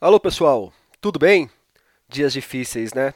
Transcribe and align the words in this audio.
Alô 0.00 0.20
pessoal, 0.20 0.72
tudo 1.00 1.18
bem? 1.18 1.50
Dias 2.08 2.32
difíceis, 2.32 2.92
né? 2.92 3.14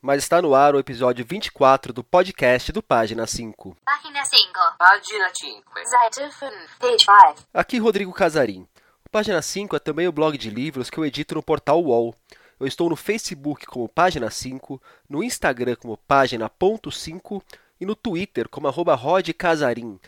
Mas 0.00 0.22
está 0.22 0.40
no 0.40 0.54
ar 0.54 0.74
o 0.74 0.78
episódio 0.78 1.24
24 1.28 1.92
do 1.92 2.02
podcast 2.02 2.72
do 2.72 2.82
Página 2.82 3.26
5. 3.26 3.76
Página 3.84 4.24
5. 4.24 4.52
Página 4.78 5.30
5. 5.34 5.62
Seite 5.84 6.32
5. 6.32 6.52
Page 6.80 7.04
5. 7.36 7.48
Aqui 7.52 7.78
Rodrigo 7.78 8.12
Casarim. 8.12 8.66
O 9.04 9.10
Página 9.10 9.42
5 9.42 9.76
é 9.76 9.78
também 9.78 10.08
o 10.08 10.12
blog 10.12 10.38
de 10.38 10.48
livros 10.48 10.88
que 10.88 10.98
eu 10.98 11.04
edito 11.04 11.34
no 11.34 11.42
portal 11.42 11.82
UOL. 11.82 12.14
Eu 12.58 12.66
estou 12.66 12.88
no 12.88 12.96
Facebook 12.96 13.66
como 13.66 13.88
Página 13.88 14.30
5, 14.30 14.80
no 15.08 15.22
Instagram 15.22 15.76
como 15.76 15.96
Página.5 15.98 17.42
e 17.82 17.84
no 17.84 17.96
Twitter 17.96 18.48
como 18.48 18.68
arroba 18.68 18.94
Rod 18.94 19.28
Casarim, 19.30 19.98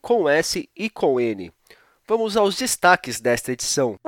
com 0.00 0.28
S 0.28 0.70
e 0.76 0.88
com 0.88 1.20
N. 1.20 1.52
Vamos 2.06 2.36
aos 2.36 2.56
destaques 2.56 3.20
desta 3.20 3.50
edição. 3.50 3.98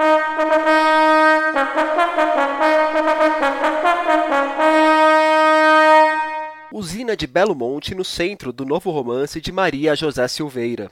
Usina 6.73 7.17
de 7.17 7.27
Belo 7.27 7.57
Monte 7.57 7.97
no 7.97 8.05
centro 8.05 8.53
do 8.53 8.65
novo 8.65 8.93
romance 8.93 9.41
de 9.41 9.51
Maria 9.51 9.97
José 9.97 10.29
Silveira. 10.29 10.89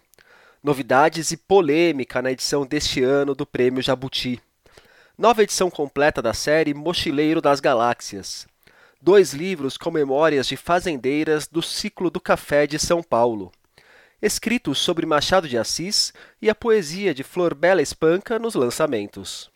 Novidades 0.60 1.30
e 1.30 1.36
polêmica 1.36 2.20
na 2.20 2.32
edição 2.32 2.66
deste 2.66 3.00
ano 3.00 3.32
do 3.32 3.46
Prêmio 3.46 3.80
Jabuti. 3.80 4.42
Nova 5.16 5.44
edição 5.44 5.70
completa 5.70 6.20
da 6.20 6.34
série 6.34 6.74
Mochileiro 6.74 7.40
das 7.40 7.60
Galáxias. 7.60 8.44
Dois 9.00 9.32
livros 9.32 9.76
com 9.76 9.90
memórias 9.90 10.46
de 10.46 10.56
fazendeiras 10.56 11.46
do 11.46 11.62
ciclo 11.62 12.10
do 12.10 12.20
café 12.20 12.66
de 12.66 12.78
São 12.78 13.02
Paulo 13.02 13.52
escritos 14.20 14.78
sobre 14.78 15.06
Machado 15.06 15.48
de 15.48 15.56
Assis 15.56 16.12
e 16.42 16.50
a 16.50 16.54
poesia 16.54 17.14
de 17.14 17.22
Flor 17.22 17.54
Bela 17.54 17.80
Espanca 17.80 18.38
nos 18.38 18.54
lançamentos. 18.54 19.50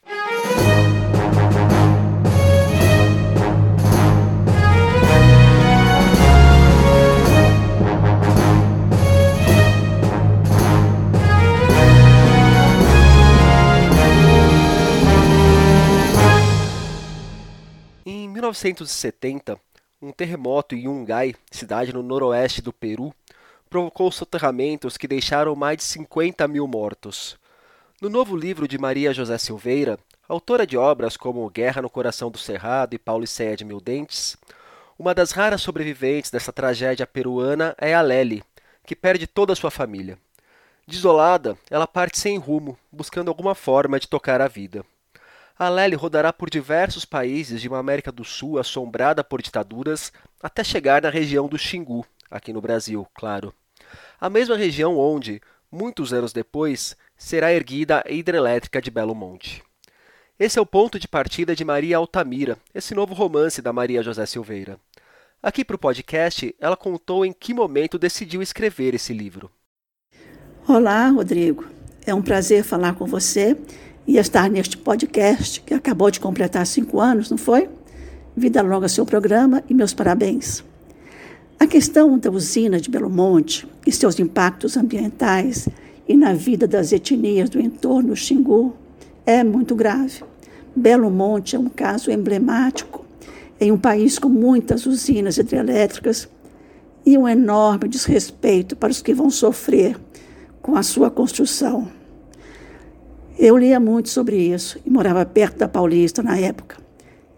1970, 18.53 19.59
um 20.01 20.13
terremoto 20.13 20.75
em 20.75 20.85
Yungay, 20.85 21.35
cidade 21.51 21.93
no 21.93 22.03
noroeste 22.03 22.61
do 22.61 22.73
Peru, 22.73 23.15
provocou 23.71 24.13
soterramentos 24.13 24.97
que 24.99 25.09
deixaram 25.09 25.57
mais 25.57 25.79
de 25.79 25.85
50 25.85 26.47
mil 26.47 26.67
mortos. 26.67 27.39
No 28.01 28.11
novo 28.11 28.37
livro 28.37 28.69
de 28.69 28.77
Maria 28.77 29.15
José 29.15 29.39
Silveira, 29.39 29.99
autora 30.29 30.67
de 30.67 30.77
obras 30.77 31.17
como 31.17 31.49
Guerra 31.49 31.81
no 31.81 31.89
Coração 31.89 32.31
do 32.31 32.39
Cerrado 32.39 32.95
e 32.95 32.99
Pauliceia 32.99 33.57
de 33.57 33.65
Mil 33.65 33.81
Dentes, 33.81 34.37
uma 34.99 35.15
das 35.15 35.33
raras 35.33 35.63
sobreviventes 35.63 36.31
dessa 36.31 36.53
tragédia 36.53 37.07
peruana 37.07 37.75
é 37.79 37.95
a 37.95 38.03
Lely, 38.03 38.43
que 38.85 38.95
perde 38.95 39.27
toda 39.27 39.55
a 39.55 39.57
sua 39.57 39.71
família. 39.71 40.19
Desolada, 40.87 41.57
ela 41.71 41.87
parte 41.87 42.19
sem 42.19 42.37
rumo, 42.37 42.77
buscando 42.91 43.29
alguma 43.29 43.55
forma 43.55 43.99
de 43.99 44.09
tocar 44.09 44.43
a 44.43 44.49
vida. 44.49 44.85
A 45.59 45.69
Lely 45.69 45.95
rodará 45.95 46.33
por 46.33 46.51
diversos 46.51 47.05
países 47.05 47.61
de 47.61 47.69
uma 47.69 47.79
América 47.79 48.11
do 48.11 48.25
Sul 48.25 48.59
assombrada 48.59 49.23
por 49.23 49.41
ditaduras 49.43 50.13
até 50.43 50.65
chegar 50.65 51.03
na 51.03 51.11
região 51.11 51.49
do 51.49 51.59
Xingu, 51.59 52.05
aqui 52.31 52.53
no 52.53 52.61
Brasil, 52.61 53.07
claro 53.15 53.55
a 54.21 54.31
mesma 54.31 54.57
região 54.57 54.97
onde, 54.97 55.41
muitos 55.71 56.13
anos 56.13 56.33
depois, 56.33 56.97
será 57.17 57.53
erguida 57.53 58.05
a 58.07 58.13
hidrelétrica 58.13 58.81
de 58.81 58.91
Belo 58.91 59.15
Monte. 59.15 59.63
Esse 60.39 60.59
é 60.59 60.63
o 60.63 60.67
ponto 60.67 60.99
de 60.99 61.09
partida 61.09 61.55
de 61.55 61.65
Maria 61.65 61.97
Altamira, 61.97 62.57
esse 62.75 62.95
novo 62.95 63.15
romance 63.15 63.61
da 63.61 63.73
Maria 63.73 64.03
José 64.03 64.25
Silveira. 64.27 64.79
Aqui 65.43 65.65
para 65.65 65.77
o 65.77 65.79
podcast, 65.79 66.55
ela 66.61 66.77
contou 66.77 67.27
em 67.27 67.33
que 67.33 67.53
momento 67.53 67.99
decidiu 67.99 68.41
escrever 68.43 68.95
esse 68.95 69.13
livro. 69.13 69.51
Olá, 70.69 71.09
Rodrigo. 71.09 71.67
É 72.07 72.15
um 72.15 72.23
prazer 72.23 72.63
falar 72.63 72.95
com 72.95 73.07
você 73.07 73.57
e 74.07 74.19
estar 74.19 74.51
neste 74.51 74.77
podcast 74.77 75.61
que 75.61 75.75
acabou 75.75 76.11
de 76.11 76.21
completar 76.21 76.67
cinco 76.67 77.01
anos, 77.01 77.31
não 77.31 77.39
foi? 77.39 77.69
Vida 78.37 78.63
longa 78.63 78.89
seu 78.89 79.05
programa 79.05 79.63
e 79.69 79.75
meus 79.75 79.95
parabéns. 79.95 80.65
A 81.59 81.67
questão 81.67 82.19
da 82.19 82.31
usina 82.31 82.81
de 82.81 82.91
Belo 82.91 83.09
Monte 83.09 83.67
e 83.87 83.93
seus 83.93 84.19
impactos 84.19 84.77
ambientais 84.77 85.69
e 86.09 86.17
na 86.17 86.33
vida 86.33 86.67
das 86.67 86.93
etnias 86.93 87.49
do 87.49 87.61
entorno 87.61 88.17
Xingu 88.17 88.75
é 89.25 89.45
muito 89.45 89.75
grave. 89.75 90.25
Belo 90.75 91.11
Monte 91.11 91.55
é 91.55 91.59
um 91.59 91.69
caso 91.69 92.11
emblemático 92.11 93.05
em 93.61 93.71
um 93.71 93.79
país 93.79 94.19
com 94.19 94.29
muitas 94.29 94.87
usinas 94.87 95.39
hidrelétricas 95.39 96.29
e 97.07 97.17
um 97.17 97.29
enorme 97.29 97.89
desrespeito 97.89 98.75
para 98.75 98.91
os 98.91 99.01
que 99.01 99.15
vão 99.15 99.31
sofrer 99.31 99.97
com 100.61 100.75
a 100.75 100.83
sua 100.83 101.11
construção. 101.11 101.89
Eu 103.39 103.57
lia 103.57 103.81
muito 103.81 104.09
sobre 104.09 104.37
isso 104.37 104.79
e 104.85 104.91
morava 104.91 105.25
perto 105.25 105.59
da 105.59 105.69
Paulista 105.69 106.23
na 106.23 106.39
época. 106.39 106.77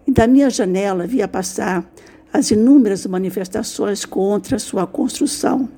E 0.05 0.11
da 0.11 0.27
minha 0.27 0.49
janela 0.49 1.07
via 1.07 1.27
passar 1.27 1.89
as 2.31 2.51
inúmeras 2.51 3.05
manifestações 3.05 4.05
contra 4.05 4.59
sua 4.59 4.85
construção. 4.85 5.69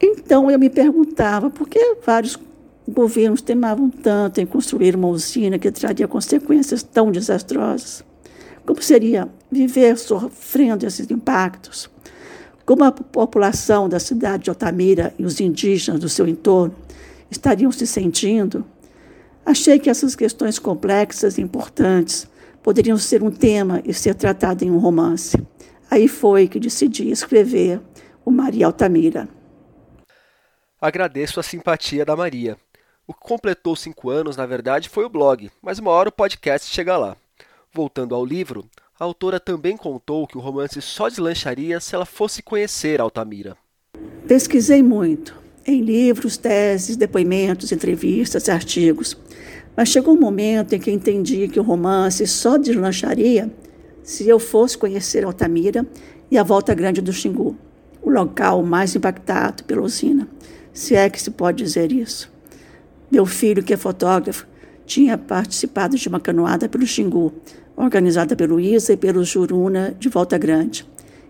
Então 0.00 0.50
eu 0.50 0.58
me 0.58 0.68
perguntava 0.70 1.50
por 1.50 1.68
que 1.68 1.96
vários 2.04 2.38
governos 2.86 3.40
temavam 3.40 3.90
tanto 3.90 4.40
em 4.40 4.46
construir 4.46 4.94
uma 4.94 5.08
usina 5.08 5.58
que 5.58 5.70
traria 5.70 6.06
consequências 6.06 6.82
tão 6.82 7.10
desastrosas. 7.10 8.04
Como 8.64 8.82
seria 8.82 9.28
viver 9.50 9.96
sofrendo 9.96 10.86
esses 10.86 11.10
impactos? 11.10 11.90
Como 12.64 12.84
a 12.84 12.92
população 12.92 13.88
da 13.88 13.98
cidade 13.98 14.44
de 14.44 14.50
Altamira 14.50 15.14
e 15.18 15.24
os 15.24 15.40
indígenas 15.40 16.00
do 16.00 16.08
seu 16.08 16.28
entorno 16.28 16.74
estariam 17.30 17.70
se 17.70 17.86
sentindo? 17.86 18.64
Achei 19.44 19.78
que 19.78 19.88
essas 19.88 20.14
questões 20.14 20.58
complexas 20.58 21.38
e 21.38 21.40
importantes 21.40 22.28
poderiam 22.62 22.98
ser 22.98 23.22
um 23.22 23.30
tema 23.30 23.82
e 23.84 23.94
ser 23.94 24.14
tratado 24.14 24.64
em 24.64 24.70
um 24.70 24.78
romance. 24.78 25.36
Aí 25.90 26.06
foi 26.06 26.46
que 26.48 26.60
decidi 26.60 27.10
escrever 27.10 27.80
o 28.24 28.30
Maria 28.30 28.66
Altamira. 28.66 29.28
Agradeço 30.80 31.40
a 31.40 31.42
simpatia 31.42 32.04
da 32.04 32.14
Maria. 32.14 32.56
O 33.06 33.14
que 33.14 33.20
completou 33.20 33.74
cinco 33.74 34.10
anos, 34.10 34.36
na 34.36 34.44
verdade, 34.44 34.88
foi 34.88 35.04
o 35.06 35.08
blog, 35.08 35.50
mas 35.62 35.78
uma 35.78 35.90
hora 35.92 36.10
o 36.10 36.12
podcast 36.12 36.70
chega 36.70 36.98
lá. 36.98 37.16
Voltando 37.72 38.14
ao 38.14 38.24
livro, 38.24 38.68
a 39.00 39.04
autora 39.04 39.40
também 39.40 39.76
contou 39.76 40.26
que 40.26 40.36
o 40.36 40.40
romance 40.40 40.82
só 40.82 41.08
deslancharia 41.08 41.80
se 41.80 41.94
ela 41.94 42.04
fosse 42.04 42.42
conhecer 42.42 43.00
Altamira. 43.00 43.56
Pesquisei 44.26 44.82
muito, 44.82 45.37
em 45.68 45.82
livros, 45.82 46.36
teses, 46.36 46.96
depoimentos, 46.96 47.72
entrevistas, 47.72 48.48
artigos. 48.48 49.16
Mas 49.76 49.88
chegou 49.90 50.14
um 50.14 50.20
momento 50.20 50.72
em 50.74 50.80
que 50.80 50.90
entendi 50.90 51.46
que 51.48 51.60
o 51.60 51.62
romance 51.62 52.26
só 52.26 52.56
deslancharia 52.56 53.50
se 54.02 54.26
eu 54.26 54.38
fosse 54.38 54.78
conhecer 54.78 55.24
Altamira 55.24 55.86
e 56.30 56.38
a 56.38 56.42
Volta 56.42 56.74
Grande 56.74 57.02
do 57.02 57.12
Xingu, 57.12 57.54
o 58.02 58.10
local 58.10 58.62
mais 58.62 58.96
impactado 58.96 59.64
pela 59.64 59.82
usina, 59.82 60.26
se 60.72 60.94
é 60.94 61.10
que 61.10 61.20
se 61.20 61.30
pode 61.30 61.62
dizer 61.62 61.92
isso. 61.92 62.32
Meu 63.10 63.26
filho, 63.26 63.62
que 63.62 63.74
é 63.74 63.76
fotógrafo, 63.76 64.46
tinha 64.86 65.18
participado 65.18 65.96
de 65.96 66.08
uma 66.08 66.18
canoada 66.18 66.68
pelo 66.68 66.86
Xingu, 66.86 67.34
organizada 67.76 68.34
pelo 68.34 68.58
ISA 68.58 68.94
e 68.94 68.96
pelo 68.96 69.22
Juruna 69.22 69.94
de 69.98 70.08
Volta 70.08 70.38
Grande. 70.38 70.88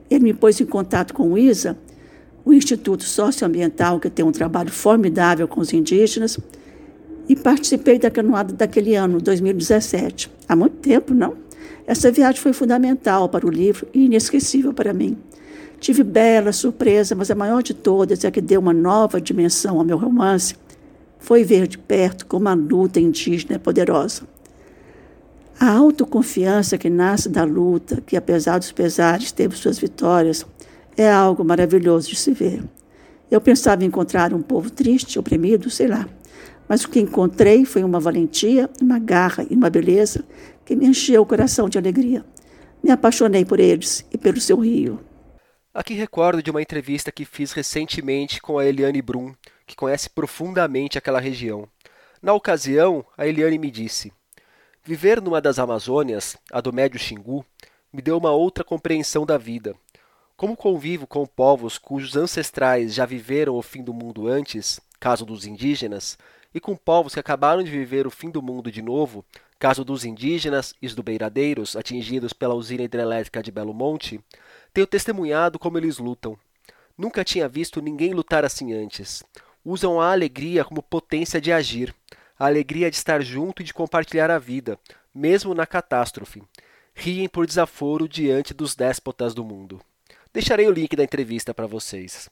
Ele 0.08 0.24
me 0.24 0.34
pôs 0.34 0.60
em 0.60 0.64
contato 0.64 1.12
com 1.12 1.32
o 1.32 1.36
ISA, 1.38 1.76
o 2.48 2.54
Instituto 2.54 3.04
Socioambiental, 3.04 4.00
que 4.00 4.08
tem 4.08 4.24
um 4.24 4.32
trabalho 4.32 4.72
formidável 4.72 5.46
com 5.46 5.60
os 5.60 5.70
indígenas, 5.74 6.38
e 7.28 7.36
participei 7.36 7.98
da 7.98 8.10
canoada 8.10 8.54
daquele 8.54 8.94
ano, 8.94 9.20
2017. 9.20 10.30
Há 10.48 10.56
muito 10.56 10.76
tempo, 10.76 11.12
não? 11.12 11.36
Essa 11.86 12.10
viagem 12.10 12.40
foi 12.40 12.54
fundamental 12.54 13.28
para 13.28 13.46
o 13.46 13.50
livro 13.50 13.86
e 13.92 14.06
inesquecível 14.06 14.72
para 14.72 14.94
mim. 14.94 15.18
Tive 15.78 16.02
bela 16.02 16.50
surpresa, 16.50 17.14
mas 17.14 17.30
a 17.30 17.34
maior 17.34 17.62
de 17.62 17.74
todas, 17.74 18.24
é 18.24 18.30
que 18.30 18.40
deu 18.40 18.62
uma 18.62 18.72
nova 18.72 19.20
dimensão 19.20 19.78
ao 19.78 19.84
meu 19.84 19.98
romance, 19.98 20.54
foi 21.18 21.44
ver 21.44 21.66
de 21.66 21.76
perto 21.76 22.24
como 22.24 22.48
a 22.48 22.54
luta 22.54 22.98
indígena 22.98 23.56
é 23.56 23.58
poderosa. 23.58 24.22
A 25.60 25.70
autoconfiança 25.70 26.78
que 26.78 26.88
nasce 26.88 27.28
da 27.28 27.44
luta, 27.44 28.00
que 28.06 28.16
apesar 28.16 28.58
dos 28.58 28.72
pesares 28.72 29.32
teve 29.32 29.54
suas 29.54 29.78
vitórias, 29.78 30.46
é 30.98 31.10
algo 31.10 31.44
maravilhoso 31.44 32.08
de 32.08 32.16
se 32.16 32.32
ver. 32.32 32.62
Eu 33.30 33.40
pensava 33.40 33.84
em 33.84 33.86
encontrar 33.86 34.34
um 34.34 34.42
povo 34.42 34.70
triste, 34.70 35.18
oprimido, 35.18 35.70
sei 35.70 35.86
lá. 35.86 36.08
Mas 36.68 36.84
o 36.84 36.90
que 36.90 37.00
encontrei 37.00 37.64
foi 37.64 37.84
uma 37.84 38.00
valentia, 38.00 38.68
uma 38.80 38.98
garra 38.98 39.46
e 39.48 39.54
uma 39.54 39.70
beleza 39.70 40.24
que 40.64 40.74
me 40.74 40.86
encheu 40.86 41.22
o 41.22 41.26
coração 41.26 41.68
de 41.68 41.78
alegria. 41.78 42.24
Me 42.82 42.90
apaixonei 42.90 43.44
por 43.44 43.60
eles 43.60 44.04
e 44.12 44.18
pelo 44.18 44.40
seu 44.40 44.58
rio. 44.58 45.00
Aqui 45.72 45.94
recordo 45.94 46.42
de 46.42 46.50
uma 46.50 46.60
entrevista 46.60 47.12
que 47.12 47.24
fiz 47.24 47.52
recentemente 47.52 48.40
com 48.40 48.58
a 48.58 48.66
Eliane 48.66 49.00
Brum, 49.00 49.32
que 49.66 49.76
conhece 49.76 50.10
profundamente 50.10 50.98
aquela 50.98 51.20
região. 51.20 51.68
Na 52.20 52.32
ocasião, 52.32 53.04
a 53.16 53.26
Eliane 53.26 53.58
me 53.58 53.70
disse: 53.70 54.12
Viver 54.84 55.20
numa 55.22 55.40
das 55.40 55.58
Amazônias, 55.58 56.36
a 56.50 56.60
do 56.60 56.72
Médio 56.72 56.98
Xingu, 56.98 57.44
me 57.92 58.02
deu 58.02 58.16
uma 58.18 58.32
outra 58.32 58.64
compreensão 58.64 59.24
da 59.24 59.38
vida. 59.38 59.74
Como 60.38 60.56
convivo 60.56 61.04
com 61.04 61.26
povos 61.26 61.78
cujos 61.78 62.16
ancestrais 62.16 62.94
já 62.94 63.04
viveram 63.04 63.56
o 63.56 63.60
fim 63.60 63.82
do 63.82 63.92
mundo 63.92 64.28
antes, 64.28 64.78
caso 65.00 65.26
dos 65.26 65.44
indígenas, 65.44 66.16
e 66.54 66.60
com 66.60 66.76
povos 66.76 67.12
que 67.12 67.18
acabaram 67.18 67.60
de 67.60 67.72
viver 67.72 68.06
o 68.06 68.10
fim 68.10 68.30
do 68.30 68.40
mundo 68.40 68.70
de 68.70 68.80
novo, 68.80 69.24
caso 69.58 69.84
dos 69.84 70.04
indígenas 70.04 70.76
e 70.80 70.86
os 70.86 70.94
do 70.94 71.02
Beiradeiros 71.02 71.74
atingidos 71.74 72.32
pela 72.32 72.54
usina 72.54 72.84
hidrelétrica 72.84 73.42
de 73.42 73.50
Belo 73.50 73.74
Monte, 73.74 74.20
tenho 74.72 74.86
testemunhado 74.86 75.58
como 75.58 75.76
eles 75.76 75.98
lutam. 75.98 76.38
Nunca 76.96 77.24
tinha 77.24 77.48
visto 77.48 77.82
ninguém 77.82 78.14
lutar 78.14 78.44
assim 78.44 78.72
antes. 78.72 79.24
Usam 79.64 80.00
a 80.00 80.12
alegria 80.12 80.64
como 80.64 80.84
potência 80.84 81.40
de 81.40 81.50
agir, 81.50 81.92
a 82.38 82.46
alegria 82.46 82.88
de 82.88 82.96
estar 82.96 83.20
junto 83.22 83.60
e 83.60 83.64
de 83.64 83.74
compartilhar 83.74 84.30
a 84.30 84.38
vida, 84.38 84.78
mesmo 85.12 85.52
na 85.52 85.66
catástrofe. 85.66 86.44
Riem 86.94 87.28
por 87.28 87.44
desaforo 87.44 88.08
diante 88.08 88.54
dos 88.54 88.76
déspotas 88.76 89.34
do 89.34 89.44
mundo. 89.44 89.80
Deixarei 90.32 90.66
o 90.66 90.72
link 90.72 90.94
da 90.94 91.04
entrevista 91.04 91.54
para 91.54 91.66
vocês. 91.66 92.28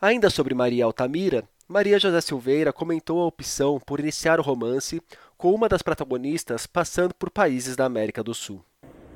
Ainda 0.00 0.30
sobre 0.30 0.54
Maria 0.54 0.84
Altamira, 0.84 1.44
Maria 1.68 1.98
José 1.98 2.20
Silveira 2.20 2.72
comentou 2.72 3.20
a 3.20 3.26
opção 3.26 3.78
por 3.84 4.00
iniciar 4.00 4.40
o 4.40 4.42
romance 4.42 5.02
com 5.36 5.52
uma 5.52 5.68
das 5.68 5.82
protagonistas 5.82 6.66
passando 6.66 7.14
por 7.14 7.30
países 7.30 7.76
da 7.76 7.84
América 7.84 8.22
do 8.22 8.32
Sul. 8.32 8.64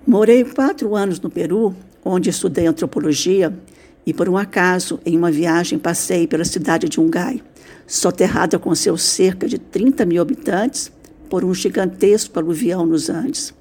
Morei 0.07 0.45
quatro 0.45 0.95
anos 0.95 1.21
no 1.21 1.31
Peru, 1.31 1.75
onde 2.05 2.29
estudei 2.29 2.67
antropologia, 2.67 3.57
e 4.05 4.13
por 4.13 4.29
um 4.29 4.37
acaso, 4.37 5.01
em 5.07 5.17
uma 5.17 5.31
viagem, 5.31 5.79
passei 5.79 6.27
pela 6.27 6.45
cidade 6.45 6.89
de 6.89 7.01
Ungai, 7.01 7.41
soterrada 7.87 8.59
com 8.59 8.75
seus 8.75 9.03
cerca 9.03 9.47
de 9.47 9.59
30 9.59 10.05
mil 10.05 10.21
habitantes 10.21 10.93
por 11.31 11.45
um 11.45 11.55
gigantesco 11.55 12.39
aluvião 12.39 12.85
nos 12.85 13.09
Andes. 13.09 13.55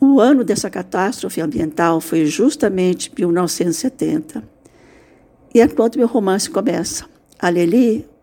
O 0.00 0.20
ano 0.20 0.44
dessa 0.44 0.70
catástrofe 0.70 1.40
ambiental 1.40 2.00
foi 2.00 2.24
justamente 2.24 3.10
1970. 3.16 4.44
E 5.52 5.60
é 5.60 5.66
quando 5.66 5.96
meu 5.96 6.06
romance 6.06 6.48
começa. 6.48 7.04
A 7.40 7.48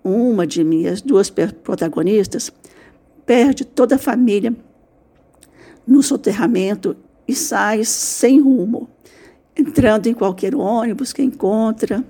uma 0.04 0.46
de 0.46 0.64
minhas 0.64 1.02
duas 1.02 1.30
protagonistas, 1.30 2.52
perde 3.26 3.66
toda 3.66 3.96
a 3.96 4.00
família 4.00 4.56
no 5.86 6.02
soterramento 6.02 6.96
e 7.28 7.36
sai 7.36 7.84
sem 7.84 8.40
rumo, 8.40 8.88
entrando 9.58 10.08
em 10.08 10.14
qualquer 10.14 10.56
ônibus 10.56 11.12
que 11.12 11.24
encontra. 11.24 12.04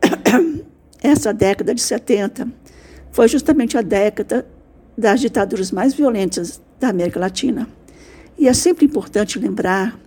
Essa 1.02 1.34
década 1.34 1.74
de 1.74 1.82
70 1.82 2.48
foi 3.10 3.28
justamente 3.28 3.76
a 3.76 3.82
década 3.82 4.46
das 4.96 5.20
ditaduras 5.20 5.70
mais 5.70 5.92
violentas 5.92 6.62
da 6.78 6.88
América 6.88 7.20
Latina. 7.20 7.68
E 8.36 8.48
é 8.48 8.52
sempre 8.52 8.84
importante 8.84 9.38
lembrar, 9.38 9.98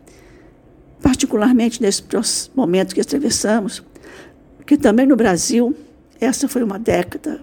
particularmente 1.01 1.81
nesse 1.81 2.03
momento 2.55 2.93
que 2.93 3.01
atravessamos, 3.01 3.83
que 4.65 4.77
também 4.77 5.05
no 5.05 5.15
Brasil 5.15 5.75
essa 6.19 6.47
foi 6.47 6.63
uma 6.63 6.79
década 6.79 7.41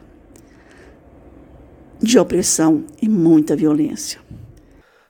de 2.01 2.19
opressão 2.19 2.85
e 3.01 3.09
muita 3.09 3.57
violência. 3.57 4.21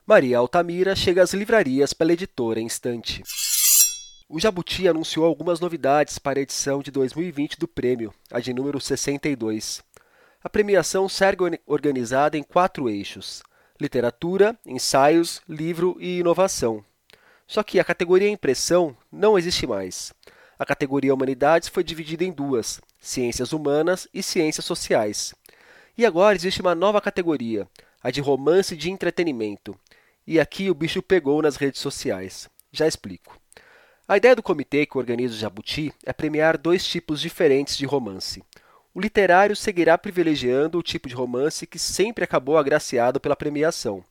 Maria 0.06 0.38
Altamira 0.38 0.94
chega 0.94 1.22
às 1.22 1.32
livrarias 1.32 1.92
pela 1.92 2.12
editora 2.12 2.60
instante. 2.60 3.22
O 4.28 4.38
Jabuti 4.38 4.86
anunciou 4.86 5.24
algumas 5.24 5.60
novidades 5.60 6.18
para 6.18 6.38
a 6.38 6.42
edição 6.42 6.82
de 6.82 6.90
2020 6.90 7.58
do 7.58 7.66
prêmio, 7.66 8.12
a 8.30 8.38
de 8.38 8.52
número 8.52 8.80
62. 8.80 9.82
A 10.42 10.48
premiação 10.48 11.08
segue 11.08 11.58
organizada 11.66 12.36
em 12.36 12.42
quatro 12.42 12.88
eixos: 12.88 13.42
literatura, 13.84 14.58
ensaios, 14.66 15.42
livro 15.48 15.96
e 16.00 16.18
inovação. 16.18 16.84
Só 17.46 17.62
que 17.62 17.78
a 17.78 17.84
categoria 17.84 18.28
impressão 18.28 18.96
não 19.12 19.38
existe 19.38 19.66
mais. 19.66 20.12
A 20.58 20.64
categoria 20.64 21.12
Humanidades 21.12 21.68
foi 21.68 21.84
dividida 21.84 22.24
em 22.24 22.32
duas: 22.32 22.80
Ciências 22.98 23.52
Humanas 23.52 24.08
e 24.12 24.22
Ciências 24.22 24.64
Sociais. 24.64 25.34
E 25.96 26.06
agora 26.06 26.34
existe 26.34 26.60
uma 26.60 26.74
nova 26.74 27.00
categoria, 27.00 27.68
a 28.02 28.10
de 28.10 28.20
romance 28.20 28.74
de 28.74 28.90
entretenimento. 28.90 29.78
E 30.26 30.40
aqui 30.40 30.70
o 30.70 30.74
bicho 30.74 31.02
pegou 31.02 31.42
nas 31.42 31.56
redes 31.56 31.80
sociais. 31.80 32.48
Já 32.72 32.86
explico. 32.86 33.38
A 34.08 34.16
ideia 34.16 34.34
do 34.34 34.42
comitê 34.42 34.86
que 34.86 34.98
organiza 34.98 35.34
o 35.34 35.38
Jabuti 35.38 35.92
é 36.04 36.12
premiar 36.12 36.56
dois 36.56 36.86
tipos 36.86 37.20
diferentes 37.20 37.76
de 37.76 37.84
romance. 37.84 38.42
O 38.96 39.00
literário 39.00 39.56
seguirá 39.56 39.98
privilegiando 39.98 40.78
o 40.78 40.82
tipo 40.82 41.08
de 41.08 41.16
romance 41.16 41.66
que 41.66 41.80
sempre 41.80 42.22
acabou 42.22 42.56
agraciado 42.56 43.18
pela 43.18 43.34
premiação. 43.34 44.04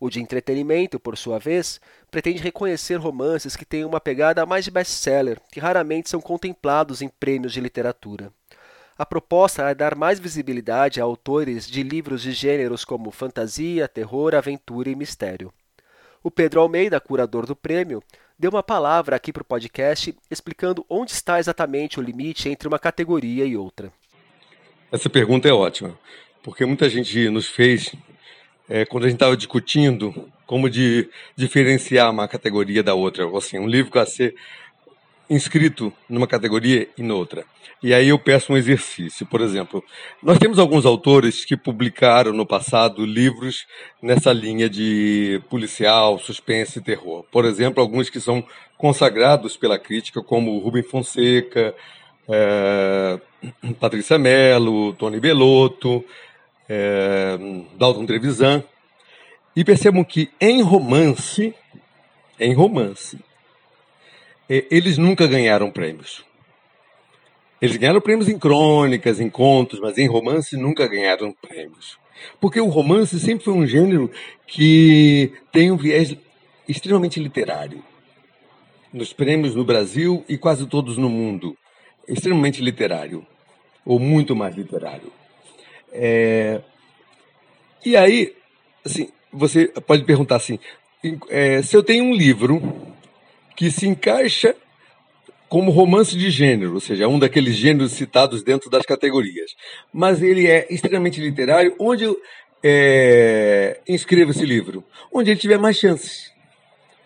O 0.00 0.10
de 0.10 0.20
entretenimento, 0.20 0.98
por 0.98 1.16
sua 1.16 1.38
vez, 1.38 1.80
pretende 2.10 2.42
reconhecer 2.42 2.96
romances 2.96 3.54
que 3.54 3.64
têm 3.64 3.84
uma 3.84 4.00
pegada 4.00 4.44
mais 4.44 4.64
de 4.64 4.72
best-seller, 4.72 5.40
que 5.52 5.60
raramente 5.60 6.10
são 6.10 6.20
contemplados 6.20 7.00
em 7.00 7.08
prêmios 7.08 7.52
de 7.52 7.60
literatura. 7.60 8.32
A 8.98 9.06
proposta 9.06 9.70
é 9.70 9.74
dar 9.74 9.94
mais 9.94 10.18
visibilidade 10.18 11.00
a 11.00 11.04
autores 11.04 11.64
de 11.64 11.84
livros 11.84 12.20
de 12.20 12.32
gêneros 12.32 12.84
como 12.84 13.12
fantasia, 13.12 13.86
terror, 13.86 14.34
aventura 14.34 14.90
e 14.90 14.96
mistério. 14.96 15.52
O 16.24 16.30
Pedro 16.30 16.60
Almeida, 16.60 16.98
curador 16.98 17.46
do 17.46 17.54
prêmio, 17.54 18.02
deu 18.36 18.50
uma 18.50 18.64
palavra 18.64 19.14
aqui 19.14 19.32
para 19.32 19.42
o 19.42 19.46
podcast 19.46 20.12
explicando 20.28 20.84
onde 20.90 21.12
está 21.12 21.38
exatamente 21.38 22.00
o 22.00 22.02
limite 22.02 22.48
entre 22.48 22.66
uma 22.66 22.80
categoria 22.80 23.44
e 23.44 23.56
outra. 23.56 23.92
Essa 24.90 25.10
pergunta 25.10 25.46
é 25.46 25.52
ótima, 25.52 25.98
porque 26.42 26.64
muita 26.64 26.88
gente 26.88 27.28
nos 27.28 27.46
fez 27.46 27.94
é, 28.66 28.86
quando 28.86 29.04
a 29.04 29.08
gente 29.08 29.16
estava 29.16 29.36
discutindo 29.36 30.14
como 30.46 30.70
de 30.70 31.10
diferenciar 31.36 32.10
uma 32.10 32.26
categoria 32.26 32.82
da 32.82 32.94
outra, 32.94 33.26
ou 33.26 33.36
assim, 33.36 33.58
um 33.58 33.68
livro 33.68 33.90
que 33.90 33.98
vai 33.98 34.06
ser 34.06 34.34
inscrito 35.28 35.92
numa 36.08 36.26
categoria 36.26 36.88
e 36.96 37.02
noutra. 37.02 37.44
E 37.82 37.92
aí 37.92 38.08
eu 38.08 38.18
peço 38.18 38.50
um 38.50 38.56
exercício, 38.56 39.26
por 39.26 39.42
exemplo, 39.42 39.84
nós 40.22 40.38
temos 40.38 40.58
alguns 40.58 40.86
autores 40.86 41.44
que 41.44 41.54
publicaram 41.54 42.32
no 42.32 42.46
passado 42.46 43.04
livros 43.04 43.66
nessa 44.00 44.32
linha 44.32 44.70
de 44.70 45.42
policial, 45.50 46.18
suspense 46.18 46.78
e 46.78 46.82
terror. 46.82 47.26
Por 47.30 47.44
exemplo, 47.44 47.82
alguns 47.82 48.08
que 48.08 48.20
são 48.20 48.42
consagrados 48.78 49.54
pela 49.54 49.78
crítica, 49.78 50.22
como 50.22 50.58
Rubem 50.58 50.82
Fonseca, 50.82 51.74
é, 52.26 53.20
Patrícia 53.78 54.18
Mello, 54.18 54.92
Tony 54.94 55.20
Belotto, 55.20 56.04
é, 56.68 57.38
Dalton 57.76 58.06
Trevisan, 58.06 58.64
e 59.54 59.64
percebam 59.64 60.04
que 60.04 60.30
em 60.40 60.62
romance, 60.62 61.54
em 62.38 62.52
romance, 62.52 63.18
é, 64.48 64.64
eles 64.70 64.98
nunca 64.98 65.26
ganharam 65.26 65.70
prêmios. 65.70 66.24
Eles 67.60 67.76
ganharam 67.76 68.00
prêmios 68.00 68.28
em 68.28 68.38
crônicas, 68.38 69.18
em 69.20 69.28
contos, 69.28 69.80
mas 69.80 69.98
em 69.98 70.06
romance 70.06 70.56
nunca 70.56 70.86
ganharam 70.86 71.32
prêmios. 71.32 71.98
Porque 72.40 72.60
o 72.60 72.68
romance 72.68 73.18
sempre 73.18 73.44
foi 73.44 73.54
um 73.54 73.66
gênero 73.66 74.10
que 74.46 75.32
tem 75.52 75.70
um 75.70 75.76
viés 75.76 76.16
extremamente 76.68 77.20
literário. 77.20 77.82
Nos 78.92 79.12
prêmios 79.12 79.54
no 79.54 79.64
Brasil 79.64 80.24
e 80.28 80.38
quase 80.38 80.66
todos 80.66 80.96
no 80.96 81.08
mundo. 81.08 81.56
Extremamente 82.08 82.62
literário. 82.62 83.26
Ou 83.84 83.98
muito 83.98 84.34
mais 84.34 84.56
literário. 84.56 85.12
É... 85.92 86.60
E 87.84 87.96
aí, 87.96 88.34
assim, 88.84 89.10
você 89.32 89.68
pode 89.86 90.04
perguntar 90.04 90.36
assim: 90.36 90.58
é, 91.28 91.62
se 91.62 91.76
eu 91.76 91.82
tenho 91.82 92.04
um 92.04 92.14
livro 92.14 92.60
que 93.56 93.70
se 93.70 93.86
encaixa 93.86 94.54
como 95.48 95.70
romance 95.70 96.16
de 96.16 96.30
gênero, 96.30 96.74
ou 96.74 96.80
seja, 96.80 97.08
um 97.08 97.18
daqueles 97.18 97.54
gêneros 97.56 97.92
citados 97.92 98.42
dentro 98.42 98.68
das 98.68 98.84
categorias, 98.84 99.56
mas 99.92 100.22
ele 100.22 100.46
é 100.46 100.66
extremamente 100.70 101.20
literário, 101.20 101.74
onde 101.78 102.04
eu 102.04 102.20
é, 102.62 103.80
inscrevo 103.88 104.30
esse 104.30 104.44
livro? 104.44 104.84
Onde 105.12 105.30
ele 105.30 105.40
tiver 105.40 105.58
mais 105.58 105.76
chances. 105.76 106.30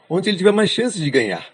Onde 0.09 0.28
ele 0.28 0.38
tiver 0.38 0.52
mais 0.52 0.71
chances 0.71 1.00
de 1.00 1.11
ganhar. 1.11 1.47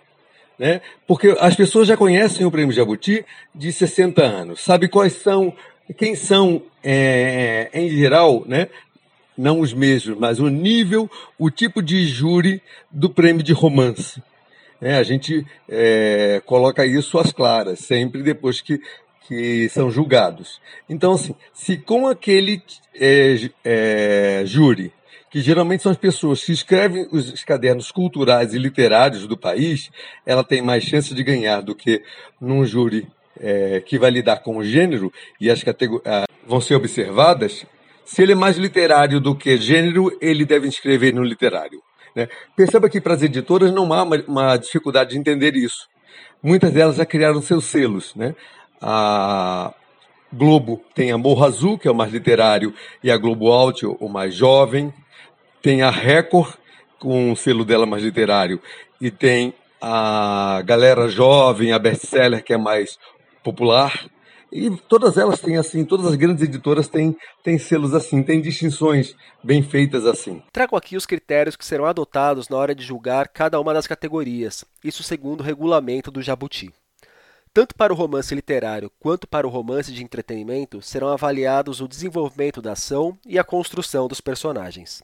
Né? 0.58 0.80
Porque 1.06 1.36
as 1.38 1.54
pessoas 1.54 1.86
já 1.86 1.96
conhecem 1.96 2.44
o 2.44 2.50
Prêmio 2.50 2.74
Jabuti 2.74 3.24
de 3.54 3.72
60 3.72 4.22
anos, 4.22 4.60
sabe 4.60 4.88
quais 4.88 5.12
são 5.12 5.54
quem 5.96 6.14
são, 6.14 6.62
é, 6.82 7.70
em 7.72 7.88
geral, 7.88 8.44
né, 8.46 8.68
não 9.36 9.60
os 9.60 9.72
mesmos, 9.72 10.18
mas 10.18 10.40
o 10.40 10.48
nível, 10.48 11.10
o 11.38 11.50
tipo 11.50 11.80
de 11.80 12.06
júri 12.06 12.60
do 12.90 13.08
prêmio 13.08 13.42
de 13.42 13.52
romance. 13.52 14.22
É, 14.80 14.96
a 14.96 15.02
gente 15.02 15.46
é, 15.68 16.42
coloca 16.44 16.84
isso 16.84 17.18
às 17.18 17.32
claras, 17.32 17.80
sempre 17.80 18.22
depois 18.22 18.60
que, 18.60 18.80
que 19.26 19.68
são 19.70 19.90
julgados. 19.90 20.60
Então, 20.88 21.12
assim, 21.12 21.34
se 21.52 21.76
com 21.76 22.06
aquele 22.06 22.62
é, 22.94 23.50
é 23.64 24.42
júri, 24.44 24.92
que 25.30 25.40
geralmente 25.40 25.82
são 25.82 25.92
as 25.92 25.98
pessoas 25.98 26.42
que 26.44 26.52
escrevem 26.52 27.06
os 27.12 27.44
cadernos 27.44 27.90
culturais 27.90 28.54
e 28.54 28.58
literários 28.58 29.26
do 29.26 29.36
país, 29.36 29.90
ela 30.24 30.42
tem 30.42 30.62
mais 30.62 30.84
chance 30.84 31.14
de 31.14 31.22
ganhar 31.22 31.60
do 31.60 31.74
que 31.74 32.02
num 32.40 32.64
júri 32.64 33.06
é, 33.40 33.80
que 33.80 33.98
vai 33.98 34.10
lidar 34.10 34.38
com 34.38 34.56
o 34.56 34.64
gênero 34.64 35.12
e 35.40 35.50
as 35.50 35.62
categorias 35.62 36.26
vão 36.46 36.60
ser 36.60 36.74
observadas, 36.74 37.66
se 38.04 38.22
ele 38.22 38.32
é 38.32 38.34
mais 38.34 38.56
literário 38.56 39.20
do 39.20 39.34
que 39.34 39.58
gênero, 39.58 40.10
ele 40.18 40.46
deve 40.46 40.66
escrever 40.66 41.12
no 41.12 41.22
literário. 41.22 41.82
Né? 42.16 42.26
Perceba 42.56 42.88
que 42.88 43.02
para 43.02 43.12
as 43.12 43.22
editoras 43.22 43.70
não 43.70 43.92
há 43.92 44.02
uma, 44.02 44.16
uma, 44.26 44.56
dificuldade 44.56 45.10
de 45.10 45.18
entender 45.18 45.54
isso. 45.54 45.86
Muitas 46.42 46.72
delas 46.72 46.96
já 46.96 47.04
criaram 47.04 47.42
seus 47.42 47.66
selos. 47.66 48.14
Né? 48.14 48.34
A 48.80 49.74
Globo 50.32 50.82
tem 50.94 51.12
a 51.12 51.18
Morro 51.18 51.44
Azul, 51.44 51.78
que 51.78 51.86
é 51.86 51.90
o 51.90 51.94
mais 51.94 52.10
literário, 52.10 52.72
e 53.04 53.10
a 53.10 53.16
Globo 53.18 53.52
Out, 53.52 53.84
o 53.84 54.08
mais 54.08 54.34
jovem. 54.34 54.90
Tem 55.68 55.82
a 55.82 55.90
Record, 55.90 56.54
com 56.98 57.30
o 57.30 57.36
selo 57.36 57.62
dela 57.62 57.84
mais 57.84 58.02
literário, 58.02 58.58
e 58.98 59.10
tem 59.10 59.52
a 59.78 60.62
Galera 60.64 61.10
Jovem, 61.10 61.74
a 61.74 61.78
Bestseller, 61.78 62.42
que 62.42 62.54
é 62.54 62.56
mais 62.56 62.98
popular. 63.44 64.08
E 64.50 64.70
todas 64.88 65.18
elas 65.18 65.42
têm 65.42 65.58
assim, 65.58 65.84
todas 65.84 66.06
as 66.06 66.14
grandes 66.14 66.42
editoras 66.42 66.88
têm, 66.88 67.14
têm 67.44 67.58
selos 67.58 67.92
assim, 67.92 68.22
têm 68.22 68.40
distinções 68.40 69.14
bem 69.44 69.62
feitas 69.62 70.06
assim. 70.06 70.42
Trago 70.50 70.74
aqui 70.74 70.96
os 70.96 71.04
critérios 71.04 71.54
que 71.54 71.66
serão 71.66 71.84
adotados 71.84 72.48
na 72.48 72.56
hora 72.56 72.74
de 72.74 72.82
julgar 72.82 73.28
cada 73.28 73.60
uma 73.60 73.74
das 73.74 73.86
categorias, 73.86 74.64
isso 74.82 75.02
segundo 75.02 75.40
o 75.40 75.44
regulamento 75.44 76.10
do 76.10 76.22
Jabuti. 76.22 76.72
Tanto 77.52 77.74
para 77.74 77.92
o 77.92 77.96
romance 77.96 78.34
literário 78.34 78.90
quanto 78.98 79.28
para 79.28 79.46
o 79.46 79.50
romance 79.50 79.92
de 79.92 80.02
entretenimento 80.02 80.80
serão 80.80 81.08
avaliados 81.08 81.82
o 81.82 81.86
desenvolvimento 81.86 82.62
da 82.62 82.72
ação 82.72 83.18
e 83.26 83.38
a 83.38 83.44
construção 83.44 84.08
dos 84.08 84.22
personagens. 84.22 85.02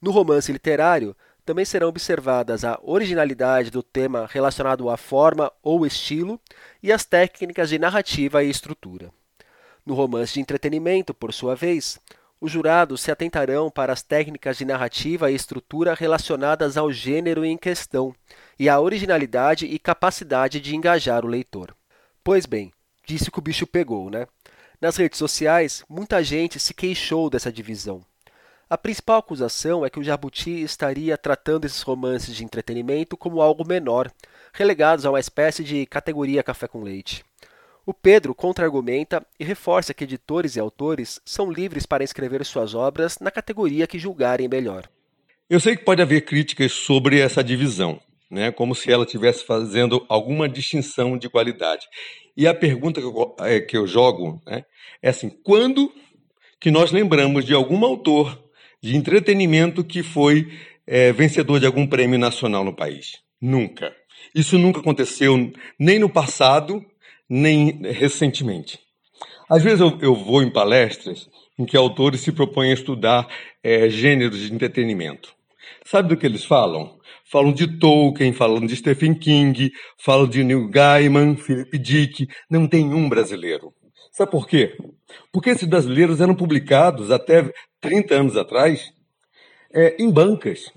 No 0.00 0.10
romance 0.10 0.50
literário, 0.50 1.14
também 1.44 1.64
serão 1.64 1.88
observadas 1.88 2.64
a 2.64 2.78
originalidade 2.82 3.70
do 3.70 3.82
tema 3.82 4.28
relacionado 4.30 4.88
à 4.88 4.96
forma 4.96 5.52
ou 5.62 5.86
estilo 5.86 6.40
e 6.82 6.92
as 6.92 7.04
técnicas 7.04 7.68
de 7.68 7.78
narrativa 7.78 8.42
e 8.42 8.48
estrutura. 8.48 9.12
No 9.84 9.94
romance 9.94 10.34
de 10.34 10.40
entretenimento, 10.40 11.12
por 11.12 11.32
sua 11.32 11.54
vez, 11.54 11.98
os 12.40 12.50
jurados 12.50 13.02
se 13.02 13.10
atentarão 13.10 13.70
para 13.70 13.92
as 13.92 14.02
técnicas 14.02 14.56
de 14.56 14.64
narrativa 14.64 15.30
e 15.30 15.34
estrutura 15.34 15.94
relacionadas 15.94 16.76
ao 16.76 16.90
gênero 16.90 17.44
em 17.44 17.56
questão 17.56 18.14
e 18.58 18.68
à 18.68 18.80
originalidade 18.80 19.66
e 19.66 19.78
capacidade 19.78 20.60
de 20.60 20.74
engajar 20.74 21.24
o 21.24 21.28
leitor. 21.28 21.76
Pois 22.24 22.46
bem, 22.46 22.72
disse 23.04 23.30
que 23.30 23.38
o 23.38 23.42
bicho 23.42 23.66
pegou, 23.66 24.08
né? 24.08 24.26
Nas 24.80 24.96
redes 24.96 25.18
sociais, 25.18 25.84
muita 25.88 26.24
gente 26.24 26.58
se 26.58 26.72
queixou 26.72 27.28
dessa 27.28 27.52
divisão. 27.52 28.02
A 28.70 28.78
principal 28.78 29.18
acusação 29.18 29.84
é 29.84 29.90
que 29.90 29.98
o 29.98 30.04
Jabuti 30.04 30.62
estaria 30.62 31.18
tratando 31.18 31.64
esses 31.64 31.82
romances 31.82 32.36
de 32.36 32.44
entretenimento 32.44 33.16
como 33.16 33.42
algo 33.42 33.66
menor, 33.66 34.08
relegados 34.52 35.04
a 35.04 35.10
uma 35.10 35.18
espécie 35.18 35.64
de 35.64 35.84
categoria 35.86 36.40
café 36.40 36.68
com 36.68 36.80
leite. 36.80 37.24
O 37.84 37.92
Pedro 37.92 38.32
contra-argumenta 38.32 39.26
e 39.40 39.44
reforça 39.44 39.92
que 39.92 40.04
editores 40.04 40.54
e 40.54 40.60
autores 40.60 41.20
são 41.24 41.50
livres 41.50 41.84
para 41.84 42.04
escrever 42.04 42.44
suas 42.44 42.72
obras 42.72 43.18
na 43.18 43.28
categoria 43.32 43.88
que 43.88 43.98
julgarem 43.98 44.46
melhor. 44.46 44.88
Eu 45.48 45.58
sei 45.58 45.74
que 45.74 45.84
pode 45.84 46.00
haver 46.00 46.24
críticas 46.24 46.70
sobre 46.70 47.18
essa 47.18 47.42
divisão, 47.42 48.00
né, 48.30 48.52
como 48.52 48.76
se 48.76 48.92
ela 48.92 49.02
estivesse 49.02 49.44
fazendo 49.44 50.06
alguma 50.08 50.48
distinção 50.48 51.18
de 51.18 51.28
qualidade. 51.28 51.88
E 52.36 52.46
a 52.46 52.54
pergunta 52.54 53.00
que 53.00 53.06
eu, 53.08 53.36
é, 53.40 53.58
que 53.58 53.76
eu 53.76 53.84
jogo 53.84 54.40
né, 54.46 54.64
é 55.02 55.08
assim: 55.08 55.28
quando 55.28 55.92
que 56.60 56.70
nós 56.70 56.92
lembramos 56.92 57.44
de 57.44 57.52
algum 57.52 57.84
autor 57.84 58.48
de 58.82 58.96
entretenimento 58.96 59.84
que 59.84 60.02
foi 60.02 60.48
é, 60.86 61.12
vencedor 61.12 61.60
de 61.60 61.66
algum 61.66 61.86
prêmio 61.86 62.18
nacional 62.18 62.64
no 62.64 62.74
país. 62.74 63.18
Nunca. 63.40 63.94
Isso 64.34 64.58
nunca 64.58 64.80
aconteceu 64.80 65.52
nem 65.78 65.98
no 65.98 66.08
passado, 66.08 66.84
nem 67.28 67.80
recentemente. 67.82 68.78
Às 69.48 69.62
vezes 69.62 69.80
eu, 69.80 69.98
eu 70.00 70.14
vou 70.14 70.42
em 70.42 70.50
palestras 70.50 71.28
em 71.58 71.64
que 71.64 71.76
autores 71.76 72.20
se 72.20 72.32
propõem 72.32 72.70
a 72.70 72.74
estudar 72.74 73.28
é, 73.62 73.88
gêneros 73.88 74.38
de 74.40 74.52
entretenimento. 74.52 75.34
Sabe 75.84 76.08
do 76.08 76.16
que 76.16 76.26
eles 76.26 76.44
falam? 76.44 76.98
Falam 77.30 77.52
de 77.52 77.78
Tolkien, 77.78 78.32
falam 78.32 78.64
de 78.64 78.74
Stephen 78.76 79.14
King, 79.14 79.70
falam 79.98 80.26
de 80.26 80.42
Neil 80.42 80.68
Gaiman, 80.68 81.36
Philip 81.36 81.78
Dick. 81.78 82.28
Não 82.50 82.66
tem 82.66 82.92
um 82.92 83.08
brasileiro. 83.08 83.72
Sabe 84.12 84.30
por 84.30 84.48
quê? 84.48 84.76
Porque 85.32 85.50
esses 85.50 85.68
brasileiros 85.68 86.20
eram 86.20 86.34
publicados 86.34 87.10
até 87.10 87.50
30 87.80 88.14
anos 88.14 88.36
atrás 88.36 88.92
é, 89.72 89.96
em 90.02 90.10
bancas. 90.10 90.72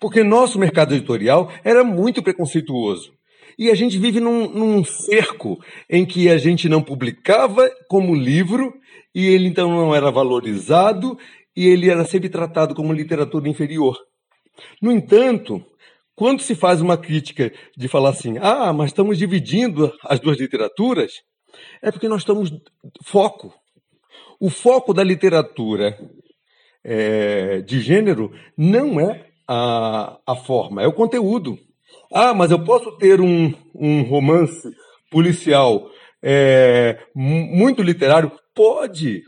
Porque 0.00 0.22
nosso 0.22 0.58
mercado 0.58 0.94
editorial 0.94 1.50
era 1.64 1.82
muito 1.82 2.22
preconceituoso. 2.22 3.12
E 3.58 3.70
a 3.70 3.74
gente 3.74 3.98
vive 3.98 4.20
num, 4.20 4.48
num, 4.48 4.84
cerco 4.84 5.58
em 5.88 6.06
que 6.06 6.30
a 6.30 6.38
gente 6.38 6.68
não 6.68 6.82
publicava 6.82 7.70
como 7.88 8.14
livro 8.14 8.72
e 9.14 9.26
ele 9.26 9.48
então 9.48 9.68
não 9.68 9.94
era 9.94 10.10
valorizado 10.10 11.18
e 11.54 11.66
ele 11.66 11.90
era 11.90 12.04
sempre 12.04 12.28
tratado 12.28 12.74
como 12.74 12.92
literatura 12.92 13.48
inferior. 13.48 13.98
No 14.80 14.90
entanto, 14.90 15.62
quando 16.14 16.40
se 16.40 16.54
faz 16.54 16.80
uma 16.80 16.96
crítica 16.96 17.52
de 17.76 17.88
falar 17.88 18.10
assim, 18.10 18.36
ah, 18.38 18.72
mas 18.72 18.90
estamos 18.90 19.18
dividindo 19.18 19.92
as 20.04 20.20
duas 20.20 20.38
literaturas, 20.38 21.12
é 21.82 21.90
porque 21.90 22.08
nós 22.08 22.22
estamos 22.22 22.50
foco. 23.04 23.52
O 24.40 24.48
foco 24.48 24.94
da 24.94 25.04
literatura 25.04 25.98
é, 26.82 27.60
de 27.60 27.78
gênero 27.78 28.32
não 28.56 28.98
é 28.98 29.26
a, 29.46 30.18
a 30.26 30.34
forma, 30.34 30.82
é 30.82 30.86
o 30.86 30.94
conteúdo. 30.94 31.58
Ah, 32.10 32.32
mas 32.32 32.50
eu 32.50 32.64
posso 32.64 32.96
ter 32.96 33.20
um, 33.20 33.52
um 33.74 34.02
romance 34.02 34.66
policial 35.10 35.90
é, 36.22 36.98
muito 37.14 37.82
literário? 37.82 38.32
Pode. 38.54 39.22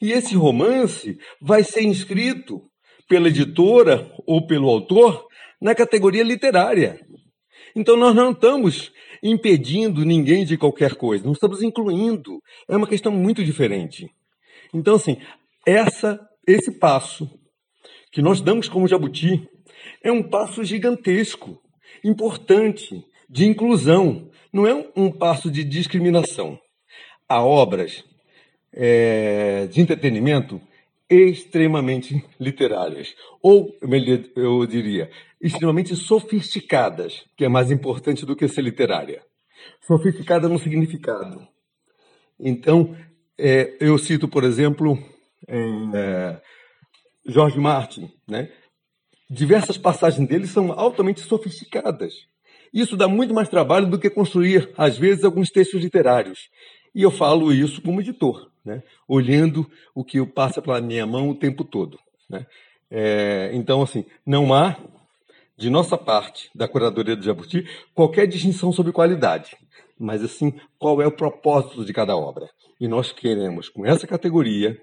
E 0.00 0.12
esse 0.12 0.36
romance 0.36 1.18
vai 1.40 1.64
ser 1.64 1.82
inscrito 1.82 2.62
pela 3.08 3.26
editora 3.26 4.08
ou 4.24 4.46
pelo 4.46 4.68
autor 4.68 5.26
na 5.60 5.74
categoria 5.74 6.22
literária. 6.22 7.00
Então 7.74 7.96
nós 7.96 8.14
não 8.14 8.30
estamos 8.30 8.92
impedindo 9.20 10.04
ninguém 10.04 10.44
de 10.44 10.56
qualquer 10.56 10.94
coisa, 10.94 11.24
nós 11.24 11.38
estamos 11.38 11.60
incluindo. 11.60 12.40
É 12.68 12.76
uma 12.76 12.86
questão 12.86 13.10
muito 13.10 13.42
diferente. 13.42 14.08
Então, 14.74 14.96
assim, 14.96 15.16
essa 15.66 16.20
esse 16.46 16.72
passo 16.72 17.30
que 18.12 18.20
nós 18.20 18.40
damos 18.40 18.68
como 18.68 18.86
Jabuti 18.86 19.48
é 20.02 20.12
um 20.12 20.22
passo 20.22 20.62
gigantesco, 20.62 21.60
importante, 22.02 23.04
de 23.28 23.46
inclusão, 23.46 24.30
não 24.52 24.66
é 24.66 24.90
um 24.94 25.10
passo 25.10 25.50
de 25.50 25.64
discriminação. 25.64 26.58
Há 27.28 27.42
obras 27.42 28.04
é, 28.72 29.66
de 29.66 29.80
entretenimento 29.80 30.60
extremamente 31.08 32.24
literárias, 32.38 33.14
ou 33.42 33.74
eu 34.36 34.66
diria, 34.66 35.10
extremamente 35.40 35.96
sofisticadas, 35.96 37.24
que 37.36 37.44
é 37.44 37.48
mais 37.48 37.70
importante 37.70 38.24
do 38.24 38.36
que 38.36 38.48
ser 38.48 38.62
literária. 38.62 39.22
Sofisticada 39.86 40.48
no 40.48 40.58
significado. 40.58 41.46
Então, 42.38 42.96
é, 43.38 43.76
eu 43.80 43.98
cito, 43.98 44.28
por 44.28 44.44
exemplo, 44.44 44.98
em 45.48 45.90
é, 45.94 46.40
Martin, 47.56 48.10
né? 48.28 48.50
Diversas 49.28 49.78
passagens 49.78 50.28
dele 50.28 50.46
são 50.46 50.72
altamente 50.72 51.20
sofisticadas. 51.20 52.14
Isso 52.72 52.96
dá 52.96 53.08
muito 53.08 53.32
mais 53.32 53.48
trabalho 53.48 53.86
do 53.86 53.98
que 53.98 54.10
construir, 54.10 54.70
às 54.76 54.98
vezes, 54.98 55.24
alguns 55.24 55.50
textos 55.50 55.80
literários. 55.80 56.50
E 56.94 57.02
eu 57.02 57.10
falo 57.10 57.52
isso 57.52 57.80
como 57.80 58.00
editor, 58.00 58.50
né? 58.64 58.82
olhando 59.08 59.68
o 59.94 60.04
que 60.04 60.24
passa 60.26 60.60
pela 60.60 60.80
minha 60.80 61.06
mão 61.06 61.30
o 61.30 61.34
tempo 61.34 61.64
todo. 61.64 61.98
Né? 62.28 62.46
É, 62.90 63.50
então, 63.54 63.82
assim, 63.82 64.04
não 64.26 64.52
há, 64.52 64.76
de 65.56 65.70
nossa 65.70 65.96
parte, 65.96 66.50
da 66.54 66.66
curadoria 66.66 67.16
do 67.16 67.24
Jabuti, 67.24 67.66
qualquer 67.94 68.26
distinção 68.26 68.72
sobre 68.72 68.92
qualidade, 68.92 69.56
mas, 69.98 70.22
assim, 70.22 70.52
qual 70.78 71.00
é 71.00 71.06
o 71.06 71.12
propósito 71.12 71.84
de 71.84 71.92
cada 71.92 72.16
obra. 72.16 72.48
E 72.80 72.88
nós 72.88 73.12
queremos, 73.12 73.68
com 73.68 73.86
essa 73.86 74.06
categoria, 74.06 74.76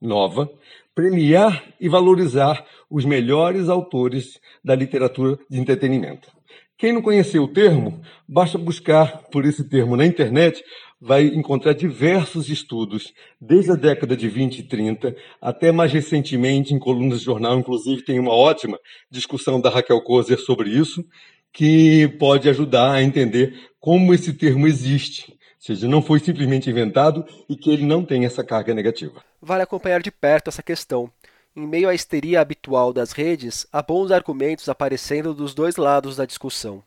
nova, 0.00 0.50
premiar 0.94 1.64
e 1.80 1.88
valorizar 1.88 2.64
os 2.90 3.04
melhores 3.04 3.68
autores 3.68 4.38
da 4.64 4.74
literatura 4.74 5.38
de 5.48 5.58
entretenimento. 5.58 6.30
Quem 6.76 6.92
não 6.92 7.02
conheceu 7.02 7.44
o 7.44 7.48
termo, 7.48 8.00
basta 8.26 8.56
buscar 8.56 9.24
por 9.30 9.44
esse 9.44 9.68
termo 9.68 9.96
na 9.96 10.06
internet, 10.06 10.64
vai 11.00 11.24
encontrar 11.24 11.72
diversos 11.72 12.48
estudos, 12.48 13.12
desde 13.40 13.72
a 13.72 13.76
década 13.76 14.16
de 14.16 14.28
20 14.28 14.58
e 14.58 14.62
30 14.64 15.16
até 15.40 15.72
mais 15.72 15.92
recentemente 15.92 16.74
em 16.74 16.78
colunas 16.78 17.20
de 17.20 17.24
jornal, 17.24 17.58
inclusive 17.58 18.02
tem 18.02 18.18
uma 18.18 18.34
ótima 18.34 18.78
discussão 19.10 19.60
da 19.60 19.70
Raquel 19.70 20.02
Kozer 20.02 20.38
sobre 20.38 20.70
isso, 20.70 21.04
que 21.52 22.08
pode 22.18 22.48
ajudar 22.48 22.92
a 22.92 23.02
entender 23.02 23.70
como 23.80 24.12
esse 24.12 24.32
termo 24.32 24.66
existe 24.66 25.38
ou 25.60 25.66
seja, 25.66 25.86
não 25.86 26.00
foi 26.00 26.18
simplesmente 26.18 26.70
inventado 26.70 27.22
e 27.46 27.54
que 27.54 27.70
ele 27.70 27.84
não 27.84 28.02
tem 28.02 28.24
essa 28.24 28.42
carga 28.42 28.72
negativa. 28.72 29.22
Vale 29.42 29.62
acompanhar 29.62 30.00
de 30.00 30.10
perto 30.10 30.48
essa 30.48 30.62
questão. 30.62 31.12
Em 31.54 31.66
meio 31.66 31.86
à 31.86 31.94
histeria 31.94 32.40
habitual 32.40 32.94
das 32.94 33.12
redes, 33.12 33.66
há 33.70 33.82
bons 33.82 34.10
argumentos 34.10 34.70
aparecendo 34.70 35.34
dos 35.34 35.52
dois 35.52 35.76
lados 35.76 36.16
da 36.16 36.24
discussão. 36.24 36.82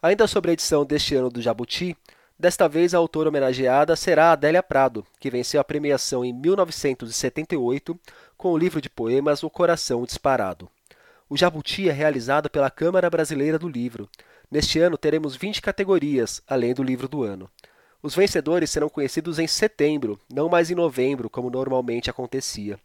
Ainda 0.00 0.28
sobre 0.28 0.52
a 0.52 0.54
edição 0.54 0.84
deste 0.84 1.16
ano 1.16 1.28
do 1.28 1.42
Jabuti, 1.42 1.96
Desta 2.38 2.68
vez, 2.68 2.94
a 2.94 2.98
autora 2.98 3.28
homenageada 3.28 3.94
será 3.94 4.32
Adélia 4.32 4.62
Prado, 4.62 5.06
que 5.20 5.30
venceu 5.30 5.60
a 5.60 5.64
premiação 5.64 6.24
em 6.24 6.32
1978 6.32 7.98
com 8.36 8.52
o 8.52 8.58
livro 8.58 8.80
de 8.80 8.90
poemas 8.90 9.42
O 9.44 9.50
Coração 9.50 10.04
Disparado. 10.04 10.68
O 11.30 11.36
Jabuti 11.36 11.88
é 11.88 11.92
realizado 11.92 12.50
pela 12.50 12.70
Câmara 12.70 13.08
Brasileira 13.08 13.58
do 13.58 13.68
Livro. 13.68 14.08
Neste 14.50 14.80
ano 14.80 14.98
teremos 14.98 15.36
20 15.36 15.62
categorias, 15.62 16.42
além 16.46 16.74
do 16.74 16.82
livro 16.82 17.08
do 17.08 17.22
ano. 17.22 17.48
Os 18.02 18.14
vencedores 18.14 18.68
serão 18.68 18.88
conhecidos 18.88 19.38
em 19.38 19.46
setembro, 19.46 20.18
não 20.30 20.48
mais 20.48 20.70
em 20.70 20.74
novembro, 20.74 21.30
como 21.30 21.48
normalmente 21.48 22.10
acontecia. 22.10 22.78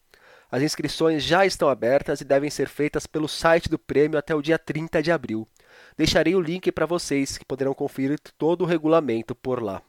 As 0.51 0.62
inscrições 0.62 1.24
já 1.24 1.46
estão 1.46 1.70
abertas 1.70 2.22
e 2.22 2.25
devem 2.25 2.50
ser 2.50 2.70
feitas 2.70 3.06
pelo 3.06 3.27
site 3.27 3.68
do 3.68 3.77
prêmio 3.77 4.18
até 4.18 4.34
o 4.34 4.41
dia 4.41 4.58
30 4.58 5.01
de 5.03 5.12
abril. 5.12 5.48
Deixarei 6.00 6.34
o 6.34 6.39
link 6.39 6.72
para 6.72 6.86
vocês 6.86 7.38
que 7.38 7.44
poderão 7.44 7.74
conferir 7.74 8.18
todo 8.38 8.62
o 8.62 8.65
regulamento 8.65 9.36
por 9.36 9.62
lá. 9.62 9.82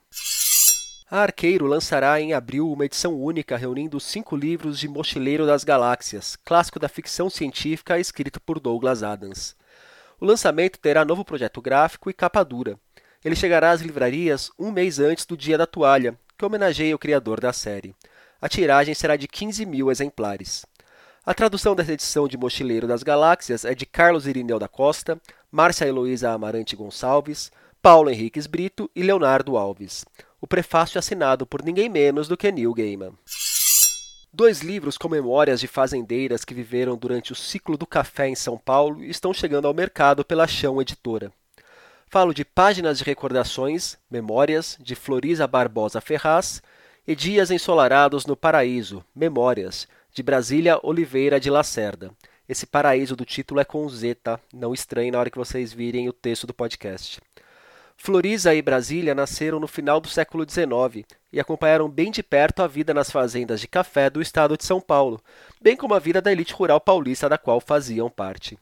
A 1.09 1.21
Arqueiro 1.21 1.67
lançará 1.67 2.21
em 2.21 2.33
abril 2.33 2.69
uma 2.69 2.85
edição 2.85 3.15
única 3.15 3.57
reunindo 3.57 4.01
cinco 4.01 4.35
livros 4.35 4.81
de 4.81 4.89
Mochileiro 4.89 5.47
das 5.47 5.63
Galáxias, 5.63 6.35
clássico 6.45 6.81
da 6.81 6.89
ficção 6.89 7.31
científica 7.31 7.97
escrito 7.97 8.41
por 8.41 8.59
Douglas 8.59 9.05
Adams. 9.05 9.55
O 10.21 10.27
lançamento 10.27 10.81
terá 10.81 11.05
novo 11.05 11.25
projeto 11.25 11.63
gráfico 11.63 12.11
e 12.11 12.13
capa 12.13 12.43
dura. 12.43 12.77
Ele 13.25 13.37
chegará 13.37 13.71
às 13.71 13.81
livrarias 13.81 14.51
um 14.59 14.73
mês 14.73 14.99
antes 14.99 15.25
do 15.25 15.37
Dia 15.37 15.57
da 15.57 15.65
Toalha, 15.65 16.19
que 16.37 16.45
homenageia 16.45 16.97
o 16.97 16.99
criador 16.99 17.39
da 17.39 17.53
série. 17.53 17.95
A 18.43 18.49
tiragem 18.49 18.95
será 18.95 19.15
de 19.15 19.29
15 19.29 19.65
mil 19.65 19.93
exemplares. 19.93 20.67
A 21.25 21.35
tradução 21.35 21.77
dessa 21.77 21.93
edição 21.93 22.27
de 22.27 22.39
Mochileiro 22.39 22.89
das 22.89 23.03
Galáxias 23.03 23.65
é 23.65 23.75
de 23.75 23.85
Carlos 23.85 24.27
Irineu 24.27 24.59
da 24.59 24.67
Costa, 24.67 25.21
Márcia 25.51 25.87
Heloísa 25.87 26.31
Amarante 26.31 26.77
Gonçalves, 26.77 27.51
Paulo 27.83 28.09
Henriques 28.09 28.47
Brito 28.47 28.91
e 28.95 29.03
Leonardo 29.03 29.57
Alves. 29.57 30.05
O 30.41 30.47
prefácio 30.47 30.97
é 30.97 31.01
assinado 31.01 31.45
por 31.45 31.65
ninguém 31.65 31.89
menos 31.89 32.29
do 32.29 32.37
que 32.37 32.53
Neil 32.53 32.73
Gaiman. 32.73 33.13
Dois 34.33 34.61
livros 34.61 34.97
com 34.97 35.09
memórias 35.09 35.59
de 35.59 35.67
fazendeiras 35.67 36.45
que 36.45 36.55
viveram 36.55 36.97
durante 36.97 37.33
o 37.33 37.35
ciclo 37.35 37.77
do 37.77 37.85
café 37.87 38.29
em 38.29 38.37
São 38.37 38.57
Paulo 38.57 39.03
estão 39.03 39.35
chegando 39.35 39.67
ao 39.67 39.75
mercado 39.75 40.25
pela 40.25 40.47
Chão 40.47 40.81
Editora. 40.81 41.33
Falo 42.07 42.33
de 42.33 42.45
Páginas 42.45 42.99
de 42.99 43.05
Recordações, 43.05 43.99
Memórias, 44.09 44.79
de 44.81 44.95
Florisa 44.95 45.49
Barbosa 45.49 46.01
Ferraz, 46.01 46.63
e 47.07 47.17
Dias 47.17 47.51
Ensolarados 47.51 48.25
no 48.25 48.37
Paraíso, 48.37 49.05
Memórias, 49.15 49.89
de 50.13 50.23
Brasília 50.23 50.79
Oliveira 50.83 51.41
de 51.41 51.51
Lacerda. 51.51 52.13
Esse 52.51 52.67
paraíso 52.67 53.15
do 53.15 53.25
título 53.25 53.61
é 53.61 53.65
com 53.65 53.89
Z, 53.89 54.17
tá? 54.17 54.41
Não 54.53 54.75
estranhe 54.75 55.13
na 55.13 55.21
hora 55.21 55.31
que 55.31 55.39
vocês 55.39 55.73
virem 55.73 56.09
o 56.09 56.13
texto 56.13 56.49
do 56.49 56.53
podcast. 56.53 57.21
Florisa 57.97 58.53
e 58.53 58.61
Brasília 58.61 59.15
nasceram 59.15 59.61
no 59.61 59.69
final 59.69 60.01
do 60.01 60.09
século 60.09 60.45
XIX 60.45 61.07
e 61.33 61.39
acompanharam 61.39 61.89
bem 61.89 62.11
de 62.11 62.25
perto 62.25 62.61
a 62.61 62.67
vida 62.67 62.93
nas 62.93 63.09
fazendas 63.09 63.61
de 63.61 63.69
café 63.69 64.11
do 64.11 64.21
estado 64.21 64.57
de 64.57 64.65
São 64.65 64.81
Paulo, 64.81 65.23
bem 65.63 65.77
como 65.77 65.95
a 65.95 66.01
vida 66.01 66.21
da 66.21 66.33
elite 66.33 66.53
rural 66.53 66.81
paulista 66.81 67.29
da 67.29 67.39
qual 67.39 67.61
faziam 67.61 68.11
parte. 68.11 68.59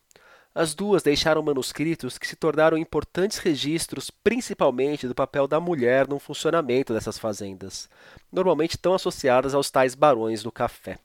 As 0.55 0.75
duas 0.75 1.03
deixaram 1.03 1.41
manuscritos 1.41 2.19
que 2.19 2.29
se 2.29 2.37
tornaram 2.37 2.77
importantes 2.77 3.39
registros, 3.39 4.11
principalmente 4.11 5.09
do 5.09 5.15
papel 5.15 5.49
da 5.49 5.59
mulher 5.59 6.07
no 6.07 6.19
funcionamento 6.19 6.93
dessas 6.93 7.19
fazendas, 7.19 7.89
normalmente 8.31 8.77
tão 8.77 8.93
associadas 8.93 9.55
aos 9.55 9.71
tais 9.71 9.95
barões 9.95 10.43
do 10.43 10.53
café. 10.53 10.99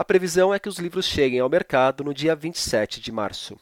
A 0.00 0.04
previsão 0.04 0.54
é 0.54 0.58
que 0.58 0.66
os 0.66 0.78
livros 0.78 1.04
cheguem 1.04 1.40
ao 1.40 1.48
mercado 1.50 2.02
no 2.02 2.14
dia 2.14 2.34
27 2.34 3.02
de 3.02 3.12
março. 3.12 3.60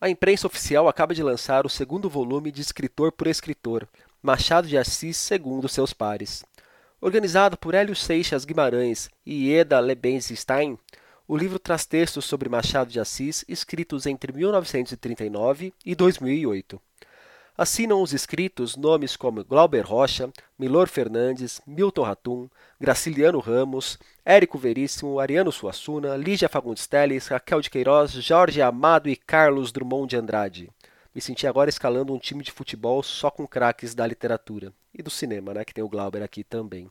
A 0.00 0.08
imprensa 0.08 0.46
oficial 0.46 0.88
acaba 0.88 1.14
de 1.14 1.22
lançar 1.22 1.66
o 1.66 1.68
segundo 1.68 2.08
volume 2.08 2.50
de 2.50 2.62
Escritor 2.62 3.12
por 3.12 3.26
Escritor, 3.26 3.86
Machado 4.22 4.66
de 4.66 4.78
Assis 4.78 5.18
segundo 5.18 5.68
seus 5.68 5.92
pares. 5.92 6.42
Organizado 6.98 7.58
por 7.58 7.74
Hélio 7.74 7.94
Seixas 7.94 8.46
Guimarães 8.46 9.10
e 9.26 9.50
Ieda 9.50 9.78
Lebenstein, 9.78 10.78
o 11.28 11.36
livro 11.36 11.58
traz 11.58 11.84
textos 11.84 12.24
sobre 12.24 12.48
Machado 12.48 12.90
de 12.90 12.98
Assis 12.98 13.44
escritos 13.46 14.06
entre 14.06 14.32
1939 14.32 15.74
e 15.84 15.94
2008. 15.94 16.80
Assinam 17.58 18.02
os 18.02 18.12
escritos 18.12 18.76
nomes 18.76 19.16
como 19.16 19.42
Glauber 19.42 19.80
Rocha, 19.80 20.30
Milor 20.58 20.88
Fernandes, 20.88 21.62
Milton 21.66 22.02
Ratum, 22.02 22.50
Graciliano 22.78 23.38
Ramos, 23.38 23.98
Érico 24.26 24.58
Veríssimo, 24.58 25.18
Ariano 25.18 25.50
Suassuna, 25.50 26.16
Lígia 26.16 26.50
Fagundes 26.50 26.86
Teles, 26.86 27.28
Raquel 27.28 27.62
de 27.62 27.70
Queiroz, 27.70 28.12
Jorge 28.12 28.60
Amado 28.60 29.08
e 29.08 29.16
Carlos 29.16 29.72
Drummond 29.72 30.10
de 30.10 30.16
Andrade. 30.18 30.70
Me 31.14 31.20
senti 31.22 31.46
agora 31.46 31.70
escalando 31.70 32.12
um 32.12 32.18
time 32.18 32.44
de 32.44 32.52
futebol 32.52 33.02
só 33.02 33.30
com 33.30 33.46
craques 33.46 33.94
da 33.94 34.06
literatura 34.06 34.70
e 34.92 35.02
do 35.02 35.08
cinema, 35.08 35.54
né, 35.54 35.64
que 35.64 35.72
tem 35.72 35.82
o 35.82 35.88
Glauber 35.88 36.22
aqui 36.22 36.44
também. 36.44 36.90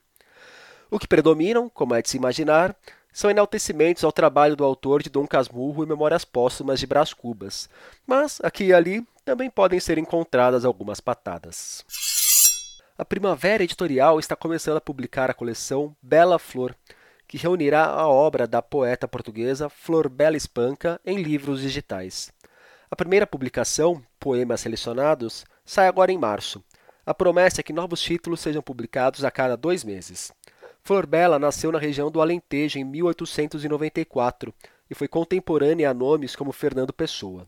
O 0.89 0.97
que 0.97 1.07
predominam, 1.07 1.69
como 1.69 1.93
é 1.93 2.01
de 2.01 2.09
se 2.09 2.17
imaginar, 2.17 2.75
são 3.15 3.31
enaltecimentos 3.31 4.03
ao 4.03 4.11
trabalho 4.11 4.57
do 4.57 4.65
autor 4.65 5.01
de 5.01 5.09
Dom 5.09 5.25
Casmurro 5.25 5.85
e 5.85 5.87
Memórias 5.87 6.25
Póstumas 6.25 6.81
de 6.81 6.85
Brás 6.85 7.13
Cubas, 7.13 7.69
mas 8.05 8.41
aqui 8.43 8.65
e 8.65 8.73
ali 8.73 9.07
também 9.23 9.49
podem 9.49 9.79
ser 9.79 9.97
encontradas 9.97 10.65
algumas 10.65 10.99
patadas. 10.99 11.85
A 12.97 13.05
Primavera 13.05 13.63
Editorial 13.63 14.19
está 14.19 14.35
começando 14.35 14.75
a 14.75 14.81
publicar 14.81 15.31
a 15.31 15.33
coleção 15.33 15.95
Bela 16.01 16.37
Flor, 16.37 16.75
que 17.25 17.37
reunirá 17.37 17.85
a 17.85 18.05
obra 18.05 18.45
da 18.45 18.61
poeta 18.61 19.07
portuguesa 19.07 19.69
Flor 19.69 20.09
Bela 20.09 20.35
Espanca 20.35 20.99
em 21.05 21.23
livros 21.23 21.61
digitais. 21.61 22.33
A 22.91 22.97
primeira 22.97 23.25
publicação, 23.25 24.03
Poemas 24.19 24.59
Selecionados, 24.59 25.45
sai 25.63 25.87
agora 25.87 26.11
em 26.11 26.17
março, 26.17 26.61
a 27.05 27.13
promessa 27.13 27.61
é 27.61 27.63
que 27.63 27.71
novos 27.71 28.01
títulos 28.01 28.39
sejam 28.39 28.63
publicados 28.63 29.23
a 29.23 29.29
cada 29.29 29.55
dois 29.55 29.83
meses. 29.83 30.33
Flor 30.85 31.07
Bela 31.07 31.39
nasceu 31.39 31.71
na 31.71 31.79
região 31.79 32.11
do 32.11 32.21
Alentejo 32.21 32.77
em 32.77 32.83
1894 32.83 34.53
e 34.87 34.93
foi 34.93 35.07
contemporânea 35.07 35.89
a 35.89 35.93
nomes 35.95 36.35
como 36.35 36.51
Fernando 36.51 36.93
Pessoa. 36.93 37.47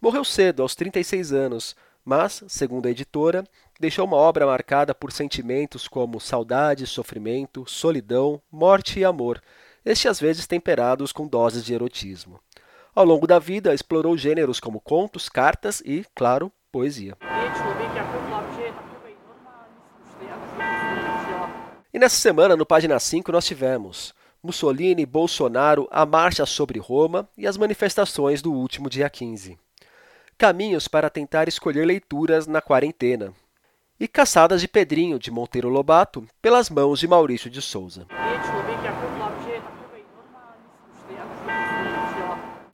Morreu 0.00 0.24
cedo, 0.24 0.62
aos 0.62 0.74
36 0.74 1.34
anos, 1.34 1.76
mas, 2.02 2.42
segundo 2.48 2.86
a 2.86 2.90
editora, 2.90 3.44
deixou 3.78 4.06
uma 4.06 4.16
obra 4.16 4.46
marcada 4.46 4.94
por 4.94 5.12
sentimentos 5.12 5.86
como 5.86 6.18
saudade, 6.18 6.86
sofrimento, 6.86 7.68
solidão, 7.68 8.40
morte 8.50 9.00
e 9.00 9.04
amor, 9.04 9.42
este 9.84 10.08
às 10.08 10.18
vezes 10.18 10.46
temperados 10.46 11.12
com 11.12 11.28
doses 11.28 11.62
de 11.62 11.74
erotismo. 11.74 12.40
Ao 12.94 13.04
longo 13.04 13.26
da 13.26 13.38
vida, 13.38 13.74
explorou 13.74 14.16
gêneros 14.16 14.58
como 14.58 14.80
contos, 14.80 15.28
cartas 15.28 15.82
e, 15.84 16.06
claro, 16.14 16.50
poesia. 16.72 17.18
E 21.92 21.98
nessa 21.98 22.16
semana, 22.16 22.54
no 22.54 22.66
Página 22.66 22.98
5, 22.98 23.32
nós 23.32 23.46
tivemos 23.46 24.14
Mussolini, 24.42 25.06
Bolsonaro, 25.06 25.88
a 25.90 26.04
marcha 26.04 26.44
sobre 26.44 26.78
Roma 26.78 27.26
e 27.36 27.46
as 27.46 27.56
manifestações 27.56 28.42
do 28.42 28.52
último 28.52 28.90
dia 28.90 29.08
15. 29.08 29.58
Caminhos 30.36 30.86
para 30.86 31.08
tentar 31.08 31.48
escolher 31.48 31.86
leituras 31.86 32.46
na 32.46 32.60
quarentena. 32.60 33.32
E 33.98 34.06
Caçadas 34.06 34.60
de 34.60 34.68
Pedrinho, 34.68 35.18
de 35.18 35.30
Monteiro 35.30 35.70
Lobato, 35.70 36.28
pelas 36.42 36.68
mãos 36.68 37.00
de 37.00 37.08
Maurício 37.08 37.50
de 37.50 37.62
Souza. 37.62 38.06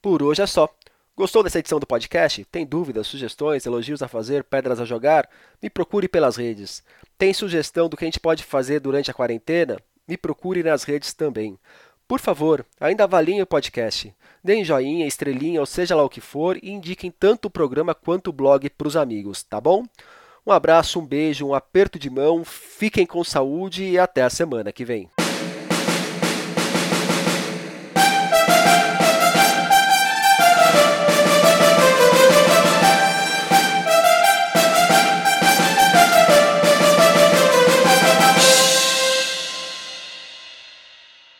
Por 0.03 0.23
hoje 0.25 0.43
é 0.43 0.47
só. 0.47 0.69
Gostou 1.17 1.45
dessa 1.45 1.61
edição 1.61 1.79
do 1.79 1.87
podcast? 1.87 2.45
Tem 2.47 2.67
dúvidas, 2.67 3.07
sugestões, 3.07 3.65
elogios 3.65 4.03
a 4.03 4.09
fazer, 4.09 4.43
pedras 4.43 4.81
a 4.81 4.85
jogar? 4.85 5.31
Me 5.63 5.71
procure 5.71 6.09
pelas 6.09 6.35
redes. 6.35 6.83
Tem 7.17 7.33
sugestão 7.33 7.89
do 7.89 7.97
que 7.97 8.05
a 8.05 8.09
gente 8.09 8.21
pode 8.21 8.43
fazer 8.43 8.81
durante 8.81 9.11
a 9.11 9.15
quarentena? 9.15 9.79
Me 10.07 10.17
procure 10.17 10.63
nas 10.63 10.83
redes 10.83 11.13
também. 11.13 11.59
Por 12.07 12.21
favor, 12.21 12.67
ainda 12.79 13.05
avaliem 13.05 13.41
o 13.41 13.47
podcast. 13.47 14.15
Deem 14.43 14.65
joinha, 14.65 15.07
estrelinha 15.07 15.61
ou 15.61 15.67
seja 15.67 15.95
lá 15.95 16.03
o 16.03 16.09
que 16.09 16.21
for 16.21 16.59
e 16.63 16.71
indiquem 16.71 17.11
tanto 17.11 17.47
o 17.47 17.51
programa 17.51 17.95
quanto 17.95 18.29
o 18.29 18.33
blog 18.33 18.69
para 18.71 18.89
os 18.89 18.97
amigos, 18.97 19.43
tá 19.43 19.61
bom? 19.61 19.85
Um 20.47 20.53
abraço, 20.53 21.01
um 21.01 21.07
beijo, 21.07 21.47
um 21.47 21.55
aperto 21.55 21.99
de 21.99 22.11
mão, 22.11 22.45
fiquem 22.45 23.07
com 23.07 23.25
saúde 23.25 23.85
e 23.85 23.99
até 23.99 24.23
a 24.23 24.29
semana 24.29 24.71
que 24.71 24.85
vem. 24.85 25.09